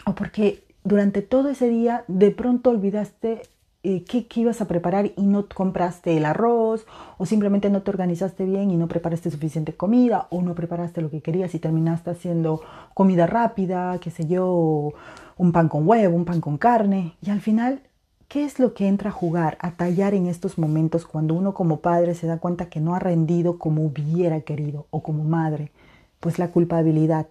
o 0.06 0.16
porque 0.16 0.64
durante 0.84 1.22
todo 1.22 1.50
ese 1.50 1.70
día 1.70 2.04
de 2.08 2.32
pronto 2.32 2.70
olvidaste 2.70 3.42
eh, 3.84 4.04
qué, 4.04 4.28
ibas 4.36 4.62
a 4.62 4.68
preparar 4.68 5.12
y 5.16 5.24
no 5.24 5.48
compraste 5.48 6.18
el 6.18 6.26
arroz 6.26 6.86
o 7.18 7.26
simplemente 7.26 7.70
no 7.70 7.84
te 7.84 7.92
organizaste 7.92 8.46
bien 8.46 8.72
y 8.72 8.78
no 8.78 8.88
preparaste 8.88 9.32
suficiente 9.32 9.74
comida 9.74 10.28
o 10.30 10.42
no 10.42 10.56
preparaste 10.56 11.02
lo 11.02 11.10
que 11.10 11.22
querías 11.22 11.54
y 11.56 11.60
terminaste 11.60 12.10
haciendo 12.10 12.62
comida 12.94 13.28
rápida, 13.28 14.00
qué 14.00 14.12
sé 14.12 14.26
yo, 14.28 14.94
un 15.38 15.52
pan 15.52 15.70
con 15.70 15.88
huevo, 15.88 16.16
un 16.16 16.26
pan 16.26 16.42
con 16.42 16.58
carne 16.58 17.16
y 17.22 17.30
al 17.30 17.42
final 17.42 17.82
¿Qué 18.28 18.44
es 18.44 18.60
lo 18.60 18.74
que 18.74 18.90
entra 18.90 19.10
a 19.10 19.14
jugar, 19.14 19.58
a 19.62 19.78
tallar 19.78 20.14
en 20.14 20.28
estos 20.28 20.58
momentos 20.58 21.06
cuando 21.06 21.34
uno 21.34 21.54
como 21.54 21.80
padre 21.80 22.14
se 22.14 22.28
da 22.28 22.40
cuenta 22.40 22.70
que 22.70 22.82
no 22.82 22.94
ha 22.94 23.00
rendido 23.00 23.58
como 23.58 23.86
hubiera 23.86 24.42
querido 24.42 24.86
o 24.90 25.02
como 25.02 25.24
madre? 25.24 25.72
Pues 26.20 26.38
la 26.38 26.52
culpabilidad 26.52 27.28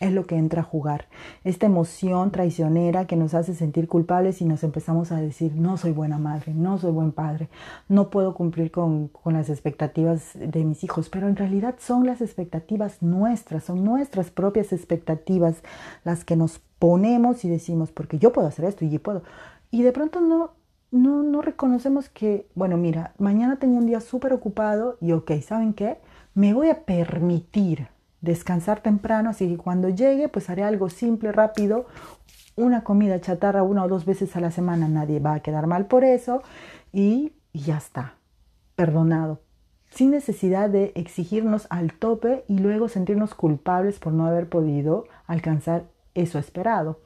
es 0.00 0.12
lo 0.12 0.26
que 0.26 0.36
entra 0.36 0.62
a 0.62 0.64
jugar. 0.64 1.06
Esta 1.44 1.66
emoción 1.66 2.30
traicionera 2.30 3.06
que 3.06 3.16
nos 3.16 3.34
hace 3.34 3.54
sentir 3.54 3.88
culpables 3.88 4.40
y 4.40 4.44
nos 4.44 4.62
empezamos 4.62 5.12
a 5.12 5.16
decir, 5.16 5.54
no 5.56 5.76
soy 5.76 5.92
buena 5.92 6.18
madre, 6.18 6.54
no 6.54 6.78
soy 6.78 6.92
buen 6.92 7.12
padre, 7.12 7.48
no 7.88 8.10
puedo 8.10 8.34
cumplir 8.34 8.70
con, 8.70 9.08
con, 9.08 9.34
las 9.34 9.50
expectativas 9.50 10.32
de 10.34 10.64
mis 10.64 10.84
hijos, 10.84 11.08
pero 11.08 11.28
en 11.28 11.36
realidad 11.36 11.76
son 11.78 12.06
las 12.06 12.20
expectativas 12.20 13.02
nuestras, 13.02 13.64
son 13.64 13.84
nuestras 13.84 14.30
propias 14.30 14.72
expectativas 14.72 15.62
las 16.04 16.24
que 16.24 16.36
nos 16.36 16.60
ponemos 16.78 17.44
y 17.44 17.48
decimos, 17.48 17.90
porque 17.90 18.18
yo 18.18 18.32
puedo 18.32 18.46
hacer 18.46 18.64
esto 18.64 18.84
y 18.84 18.90
yo 18.90 19.02
puedo. 19.02 19.22
Y 19.70 19.82
de 19.82 19.92
pronto 19.92 20.20
no, 20.20 20.52
no, 20.90 21.22
no 21.22 21.42
reconocemos 21.42 22.08
que, 22.08 22.46
bueno, 22.54 22.76
mira, 22.76 23.14
mañana 23.18 23.58
tengo 23.58 23.76
un 23.76 23.86
día 23.86 24.00
súper 24.00 24.32
ocupado 24.32 24.96
y 25.00 25.12
ok, 25.12 25.32
¿saben 25.42 25.74
qué? 25.74 25.98
Me 26.34 26.54
voy 26.54 26.70
a 26.70 26.84
permitir 26.84 27.88
descansar 28.20 28.80
temprano, 28.80 29.30
así 29.30 29.48
que 29.48 29.56
cuando 29.56 29.88
llegue 29.88 30.28
pues 30.28 30.50
haré 30.50 30.64
algo 30.64 30.88
simple, 30.88 31.32
rápido, 31.32 31.86
una 32.56 32.82
comida 32.82 33.20
chatarra 33.20 33.62
una 33.62 33.84
o 33.84 33.88
dos 33.88 34.04
veces 34.04 34.34
a 34.36 34.40
la 34.40 34.50
semana, 34.50 34.88
nadie 34.88 35.20
va 35.20 35.34
a 35.34 35.40
quedar 35.40 35.66
mal 35.66 35.86
por 35.86 36.04
eso 36.04 36.42
y, 36.92 37.32
y 37.52 37.60
ya 37.60 37.76
está, 37.76 38.14
perdonado, 38.74 39.40
sin 39.90 40.10
necesidad 40.10 40.68
de 40.68 40.92
exigirnos 40.96 41.66
al 41.70 41.92
tope 41.92 42.44
y 42.48 42.58
luego 42.58 42.88
sentirnos 42.88 43.34
culpables 43.34 43.98
por 43.98 44.12
no 44.12 44.26
haber 44.26 44.48
podido 44.48 45.06
alcanzar 45.26 45.84
eso 46.14 46.38
esperado. 46.38 47.00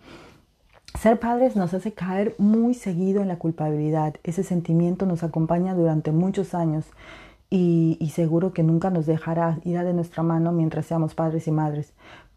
Ser 0.99 1.19
padres 1.19 1.57
nos 1.57 1.75
hace 1.75 1.93
caer 1.93 2.35
muy 2.39 2.75
seguido 2.75 3.23
en 3.23 3.29
la 3.29 3.39
culpabilidad. 3.39 4.15
Ese 4.25 4.43
sentimiento 4.43 5.07
nos 5.07 5.23
acompaña 5.23 5.75
durante 5.75 6.13
muchos 6.13 6.55
años 6.55 6.85
y, 7.55 8.11
seguro 8.15 8.55
que 8.55 8.63
nunca 8.63 8.89
nos 8.89 9.05
dejará 9.05 9.59
ir 9.65 9.79
de 9.79 9.93
nuestra 9.93 10.23
mano 10.23 10.53
mientras 10.53 10.87
seamos 10.87 11.15
padres 11.15 11.47
y 11.47 11.51
madres. 11.51 11.93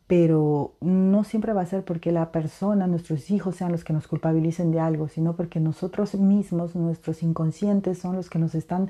Pero 0.08 0.76
no 0.82 1.24
siempre 1.24 1.54
va 1.54 1.62
a 1.62 1.66
ser 1.66 1.86
porque 1.86 2.12
la 2.12 2.34
persona, 2.34 2.86
nuestros 2.86 3.32
hijos 3.32 3.56
sean 3.56 3.72
los 3.72 3.86
que 3.86 3.94
nos 3.94 4.10
culpabilicen 4.10 4.72
de 4.72 4.82
algo, 4.82 5.08
sino 5.08 5.38
porque 5.38 5.62
nosotros 5.62 6.16
mismos, 6.16 6.76
nuestros 6.76 7.24
inconscientes, 7.24 7.98
son 7.98 8.18
los 8.18 8.30
que 8.30 8.40
nos 8.40 8.56
están 8.56 8.90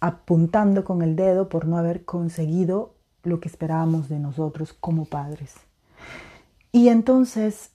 apuntando 0.00 0.84
con 0.84 1.02
el 1.02 1.14
dedo 1.14 1.48
por 1.48 1.68
no 1.68 1.78
haber 1.78 2.04
conseguido 2.04 2.94
lo 3.22 3.38
que 3.38 3.48
esperábamos 3.48 4.08
de 4.08 4.18
nosotros 4.18 4.72
como 4.72 5.04
padres. 5.04 5.54
Y 6.72 6.88
entonces 6.88 7.70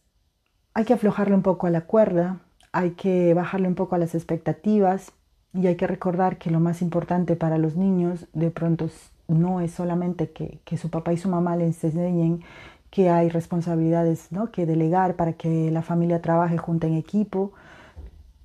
hay 0.74 0.84
que 0.84 0.94
aflojarle 0.94 1.34
un 1.34 1.44
poco 1.44 1.66
a 1.66 1.70
la 1.70 1.86
cuerda, 1.86 2.42
hay 2.74 2.92
que 2.92 3.34
bajarle 3.34 3.70
un 3.70 3.75
poco 3.75 3.96
a 3.96 4.00
las 4.00 4.16
expectativas 4.16 5.14
y 5.55 5.67
hay 5.67 5.75
que 5.75 5.88
recordar 5.88 6.38
que 6.38 6.51
lo 6.51 6.59
más 6.59 6.81
importante 6.81 7.35
para 7.35 7.57
los 7.57 7.75
niños 7.75 8.27
de 8.33 8.51
pronto 8.51 8.89
no 9.27 9.62
es 9.62 9.71
solamente 9.71 10.29
que, 10.29 10.59
que 10.65 10.77
su 10.77 10.89
papá 10.89 11.13
y 11.13 11.17
su 11.17 11.29
mamá 11.29 11.55
les 11.55 11.83
enseñen 11.83 12.41
que 12.89 13.09
hay 13.09 13.29
responsabilidades 13.29 14.31
¿no? 14.31 14.51
que 14.51 14.65
delegar 14.65 15.15
para 15.15 15.33
que 15.33 15.71
la 15.71 15.81
familia 15.81 16.21
trabaje 16.21 16.57
junto 16.57 16.88
en 16.88 16.93
equipo, 16.93 17.51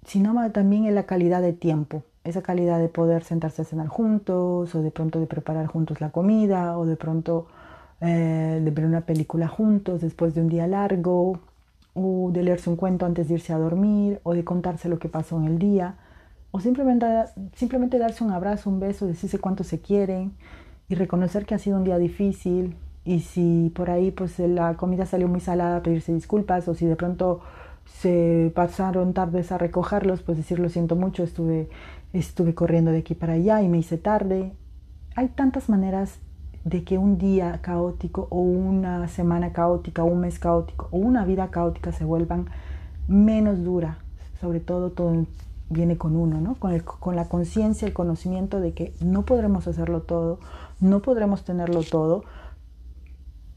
sino 0.06 0.50
también 0.52 0.86
en 0.86 0.94
la 0.94 1.04
calidad 1.04 1.42
de 1.42 1.52
tiempo, 1.52 2.02
esa 2.24 2.42
calidad 2.42 2.78
de 2.78 2.88
poder 2.88 3.22
sentarse 3.22 3.62
a 3.62 3.64
cenar 3.64 3.88
juntos 3.88 4.74
o 4.74 4.82
de 4.82 4.90
pronto 4.90 5.20
de 5.20 5.26
preparar 5.26 5.66
juntos 5.66 6.00
la 6.00 6.10
comida 6.10 6.78
o 6.78 6.86
de 6.86 6.96
pronto 6.96 7.46
eh, 8.00 8.60
de 8.62 8.70
ver 8.70 8.86
una 8.86 9.02
película 9.02 9.48
juntos 9.48 10.00
después 10.00 10.34
de 10.34 10.40
un 10.40 10.48
día 10.48 10.66
largo 10.66 11.38
o 11.94 12.30
de 12.32 12.42
leerse 12.42 12.70
un 12.70 12.76
cuento 12.76 13.04
antes 13.04 13.28
de 13.28 13.34
irse 13.34 13.52
a 13.52 13.58
dormir 13.58 14.20
o 14.22 14.34
de 14.34 14.44
contarse 14.44 14.88
lo 14.88 14.98
que 14.98 15.08
pasó 15.08 15.38
en 15.38 15.44
el 15.46 15.58
día 15.58 15.96
o 16.52 16.60
simplemente, 16.60 17.06
simplemente 17.54 17.98
darse 17.98 18.24
un 18.24 18.30
abrazo, 18.30 18.70
un 18.70 18.80
beso, 18.80 19.06
decirse 19.06 19.38
cuánto 19.38 19.64
se 19.64 19.80
quieren 19.80 20.32
y 20.88 20.94
reconocer 20.94 21.46
que 21.46 21.54
ha 21.54 21.58
sido 21.58 21.76
un 21.76 21.84
día 21.84 21.98
difícil 21.98 22.76
y 23.04 23.20
si 23.20 23.72
por 23.74 23.90
ahí 23.90 24.10
pues 24.10 24.38
la 24.38 24.74
comida 24.74 25.06
salió 25.06 25.28
muy 25.28 25.40
salada, 25.40 25.82
pedirse 25.82 26.12
disculpas 26.12 26.66
o 26.68 26.74
si 26.74 26.86
de 26.86 26.96
pronto 26.96 27.40
se 27.84 28.52
pasaron 28.54 29.14
tardes 29.14 29.52
a 29.52 29.58
recogerlos, 29.58 30.22
pues 30.22 30.38
decir 30.38 30.58
lo 30.58 30.68
siento 30.68 30.96
mucho, 30.96 31.22
estuve, 31.22 31.68
estuve 32.12 32.54
corriendo 32.54 32.90
de 32.90 32.98
aquí 32.98 33.14
para 33.14 33.34
allá 33.34 33.62
y 33.62 33.68
me 33.68 33.78
hice 33.78 33.98
tarde. 33.98 34.52
Hay 35.16 35.28
tantas 35.28 35.68
maneras 35.68 36.18
de 36.64 36.84
que 36.84 36.98
un 36.98 37.18
día 37.18 37.60
caótico 37.62 38.28
o 38.30 38.40
una 38.40 39.08
semana 39.08 39.52
caótica 39.52 40.04
o 40.04 40.06
un 40.06 40.20
mes 40.20 40.38
caótico 40.38 40.88
o 40.90 40.98
una 40.98 41.24
vida 41.24 41.50
caótica 41.50 41.92
se 41.92 42.04
vuelvan 42.04 42.46
menos 43.08 43.64
dura. 43.64 43.98
Sobre 44.40 44.60
todo 44.60 44.90
todo 44.90 45.26
viene 45.70 45.96
con 45.96 46.16
uno, 46.16 46.40
¿no? 46.40 46.56
Con, 46.56 46.78
con 46.80 47.16
la 47.16 47.28
conciencia, 47.28 47.88
el 47.88 47.94
conocimiento 47.94 48.60
de 48.60 48.74
que 48.74 48.92
no 49.00 49.24
podremos 49.24 49.66
hacerlo 49.66 50.02
todo, 50.02 50.38
no 50.80 51.00
podremos 51.00 51.44
tenerlo 51.44 51.82
todo, 51.82 52.24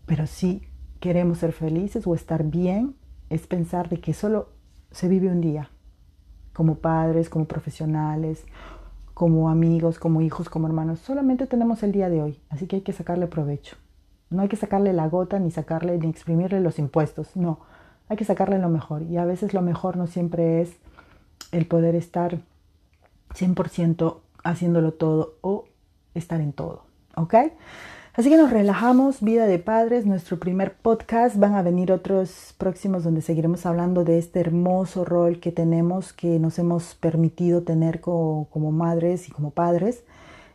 pero 0.05 0.27
si 0.27 0.61
queremos 0.99 1.39
ser 1.39 1.51
felices 1.51 2.07
o 2.07 2.15
estar 2.15 2.43
bien, 2.43 2.95
es 3.29 3.47
pensar 3.47 3.89
de 3.89 3.99
que 3.99 4.13
solo 4.13 4.49
se 4.91 5.07
vive 5.07 5.27
un 5.27 5.41
día, 5.41 5.69
como 6.53 6.75
padres, 6.75 7.29
como 7.29 7.45
profesionales, 7.45 8.45
como 9.13 9.49
amigos, 9.49 9.99
como 9.99 10.21
hijos, 10.21 10.49
como 10.49 10.67
hermanos. 10.67 10.99
Solamente 10.99 11.47
tenemos 11.47 11.81
el 11.83 11.91
día 11.91 12.09
de 12.09 12.21
hoy, 12.21 12.39
así 12.49 12.67
que 12.67 12.77
hay 12.77 12.81
que 12.83 12.93
sacarle 12.93 13.27
provecho. 13.27 13.75
No 14.29 14.41
hay 14.41 14.49
que 14.49 14.55
sacarle 14.55 14.93
la 14.93 15.07
gota, 15.09 15.39
ni 15.39 15.51
sacarle, 15.51 15.97
ni 15.97 16.09
exprimirle 16.09 16.59
los 16.59 16.79
impuestos, 16.79 17.35
no. 17.35 17.59
Hay 18.09 18.17
que 18.17 18.25
sacarle 18.25 18.59
lo 18.59 18.69
mejor. 18.69 19.03
Y 19.03 19.17
a 19.17 19.25
veces 19.25 19.53
lo 19.53 19.61
mejor 19.61 19.97
no 19.97 20.07
siempre 20.07 20.61
es 20.61 20.77
el 21.53 21.65
poder 21.65 21.95
estar 21.95 22.39
100% 23.33 24.17
haciéndolo 24.43 24.93
todo 24.93 25.35
o 25.41 25.65
estar 26.13 26.41
en 26.41 26.51
todo. 26.51 26.83
¿Ok? 27.15 27.35
Así 28.15 28.29
que 28.29 28.37
nos 28.37 28.51
relajamos, 28.51 29.21
Vida 29.21 29.47
de 29.47 29.57
Padres, 29.57 30.05
nuestro 30.05 30.37
primer 30.39 30.75
podcast. 30.75 31.37
Van 31.37 31.55
a 31.55 31.63
venir 31.63 31.91
otros 31.91 32.53
próximos 32.57 33.03
donde 33.03 33.21
seguiremos 33.21 33.65
hablando 33.65 34.03
de 34.03 34.19
este 34.19 34.39
hermoso 34.39 35.03
rol 35.03 35.39
que 35.39 35.51
tenemos, 35.51 36.13
que 36.13 36.37
nos 36.37 36.59
hemos 36.59 36.93
permitido 36.93 37.63
tener 37.63 38.01
como, 38.01 38.47
madres 38.71 39.29
y 39.29 39.31
como 39.31 39.49
padres. 39.49 40.03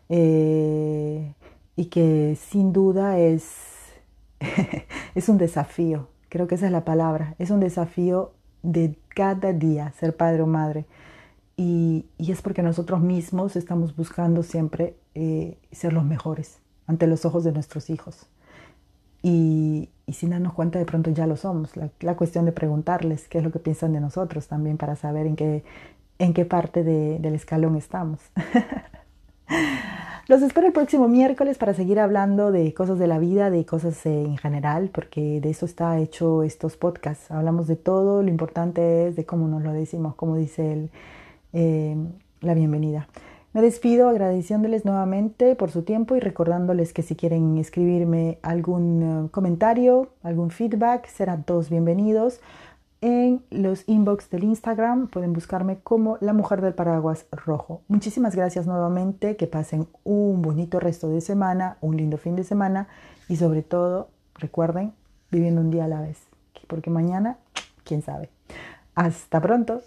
Eh, 0.08 1.34
y 1.74 1.86
que 1.86 2.36
sin 2.40 2.72
duda 2.72 3.18
es, 3.18 3.54
es 5.14 5.28
un 5.28 5.38
desafío, 5.38 6.08
creo 6.28 6.46
que 6.46 6.56
esa 6.56 6.66
es 6.66 6.72
la 6.72 6.84
palabra, 6.84 7.34
es 7.38 7.50
un 7.50 7.60
desafío 7.60 8.32
de 8.62 8.96
cada 9.08 9.52
día 9.52 9.92
ser 9.92 10.16
padre 10.16 10.42
o 10.42 10.46
madre. 10.46 10.86
Y, 11.56 12.06
es 12.18 12.40
porque 12.42 12.62
nosotros 12.62 13.00
mismos 13.00 13.56
estamos 13.56 13.96
buscando 13.96 14.42
siempre 14.42 14.96
eh, 15.14 15.58
ser 15.72 15.92
los 15.92 16.04
mejores 16.04 16.58
ante 16.86 17.06
los 17.06 17.24
ojos 17.24 17.44
de 17.44 17.52
nuestros 17.52 17.90
hijos. 17.90 18.26
Y, 19.22 19.90
sin 20.12 20.30
darnos 20.30 20.54
cuenta 20.54 20.78
de 20.78 20.84
pronto 20.84 21.10
ya 21.10 21.26
lo 21.26 21.36
somos. 21.36 21.72
La, 21.76 22.16
cuestión 22.16 22.44
de 22.44 22.52
preguntarles 22.52 23.28
qué 23.28 23.38
es 23.38 23.44
lo 23.44 23.50
que 23.50 23.58
piensan 23.58 23.92
de 23.92 24.00
nosotros 24.00 24.48
también 24.48 24.78
para 24.78 24.96
saber 24.96 25.26
en 25.26 25.36
qué, 25.36 25.64
en 26.18 26.32
qué 26.32 26.44
parte 26.44 26.82
del 26.84 27.34
escalón 27.34 27.76
estamos. 27.76 28.20
Los 30.28 30.42
espero 30.42 30.66
el 30.66 30.74
próximo 30.74 31.08
miércoles 31.08 31.56
para 31.56 31.72
seguir 31.72 31.98
hablando 31.98 32.52
de 32.52 32.74
cosas 32.74 32.98
de 32.98 33.06
la 33.06 33.18
vida, 33.18 33.48
de 33.48 33.64
cosas 33.64 34.04
en 34.04 34.36
general, 34.36 34.90
porque 34.92 35.40
de 35.40 35.48
eso 35.48 35.64
está 35.64 35.98
hecho 35.98 36.42
estos 36.42 36.76
podcasts. 36.76 37.30
Hablamos 37.30 37.66
de 37.66 37.76
todo, 37.76 38.22
lo 38.22 38.28
importante 38.28 39.08
es 39.08 39.16
de 39.16 39.24
cómo 39.24 39.48
nos 39.48 39.62
lo 39.62 39.72
decimos, 39.72 40.14
como 40.16 40.36
dice 40.36 40.90
eh, 41.54 41.96
la 42.42 42.52
bienvenida. 42.52 43.08
Me 43.54 43.62
despido 43.62 44.10
agradeciéndoles 44.10 44.84
nuevamente 44.84 45.56
por 45.56 45.70
su 45.70 45.82
tiempo 45.82 46.14
y 46.14 46.20
recordándoles 46.20 46.92
que 46.92 47.00
si 47.02 47.16
quieren 47.16 47.56
escribirme 47.56 48.38
algún 48.42 49.02
eh, 49.02 49.30
comentario, 49.30 50.10
algún 50.22 50.50
feedback, 50.50 51.06
serán 51.06 51.44
todos 51.44 51.70
bienvenidos. 51.70 52.40
En 53.00 53.44
los 53.50 53.84
inbox 53.86 54.28
del 54.28 54.42
Instagram 54.42 55.06
pueden 55.06 55.32
buscarme 55.32 55.78
como 55.78 56.18
la 56.20 56.32
mujer 56.32 56.60
del 56.60 56.74
paraguas 56.74 57.26
rojo. 57.30 57.82
Muchísimas 57.86 58.34
gracias 58.34 58.66
nuevamente, 58.66 59.36
que 59.36 59.46
pasen 59.46 59.86
un 60.02 60.42
bonito 60.42 60.80
resto 60.80 61.08
de 61.08 61.20
semana, 61.20 61.76
un 61.80 61.96
lindo 61.96 62.18
fin 62.18 62.34
de 62.34 62.42
semana 62.42 62.88
y 63.28 63.36
sobre 63.36 63.62
todo 63.62 64.08
recuerden 64.34 64.92
viviendo 65.30 65.60
un 65.60 65.70
día 65.70 65.84
a 65.84 65.88
la 65.88 66.00
vez, 66.00 66.18
porque 66.66 66.90
mañana, 66.90 67.38
quién 67.84 68.02
sabe. 68.02 68.30
Hasta 68.96 69.40
pronto. 69.40 69.82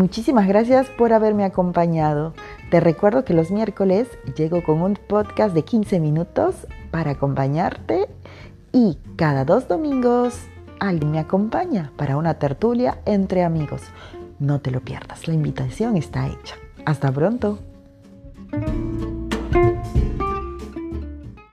Muchísimas 0.00 0.48
gracias 0.48 0.88
por 0.88 1.12
haberme 1.12 1.44
acompañado. 1.44 2.32
Te 2.70 2.80
recuerdo 2.80 3.22
que 3.22 3.34
los 3.34 3.50
miércoles 3.50 4.08
llego 4.34 4.64
con 4.64 4.80
un 4.80 4.94
podcast 4.94 5.54
de 5.54 5.62
15 5.62 6.00
minutos 6.00 6.66
para 6.90 7.10
acompañarte 7.10 8.08
y 8.72 8.96
cada 9.16 9.44
dos 9.44 9.68
domingos 9.68 10.38
alguien 10.78 11.10
me 11.10 11.18
acompaña 11.18 11.92
para 11.98 12.16
una 12.16 12.38
tertulia 12.38 13.02
entre 13.04 13.44
amigos. 13.44 13.82
No 14.38 14.62
te 14.62 14.70
lo 14.70 14.80
pierdas, 14.80 15.28
la 15.28 15.34
invitación 15.34 15.98
está 15.98 16.28
hecha. 16.28 16.54
Hasta 16.86 17.12
pronto. 17.12 17.58